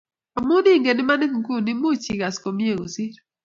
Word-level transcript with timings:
Amu 0.37 0.55
ingen 0.75 1.01
imanit 1.03 1.31
nguni 1.39 1.71
much 1.81 2.05
ikas 2.13 2.35
komie 2.43 2.73
kosir 2.79 3.15